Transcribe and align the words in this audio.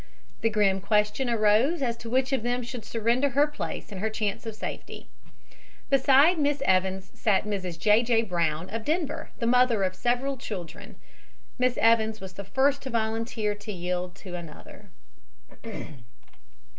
The 0.41 0.49
grim 0.49 0.81
question 0.81 1.29
arose 1.29 1.83
as 1.83 1.95
to 1.97 2.09
which 2.09 2.33
of 2.33 2.41
them 2.41 2.63
should 2.63 2.83
surrender 2.83 3.29
her 3.29 3.45
place 3.45 3.91
and 3.91 4.01
her 4.01 4.09
chance 4.09 4.47
of 4.47 4.55
safety. 4.55 5.09
Beside 5.91 6.39
Miss 6.39 6.63
Evans 6.65 7.11
sat 7.13 7.43
Mrs. 7.45 7.77
J. 7.77 8.01
J. 8.01 8.23
Brown, 8.23 8.67
of 8.71 8.83
Denver, 8.83 9.29
the 9.37 9.45
mother 9.45 9.83
of 9.83 9.93
several 9.95 10.37
children. 10.37 10.95
Miss 11.59 11.77
Evans 11.79 12.19
was 12.19 12.33
the 12.33 12.43
first 12.43 12.81
to 12.81 12.89
volunteer 12.89 13.53
to 13.53 13.71
yield 13.71 14.15
to 14.15 14.33
another. 14.33 14.89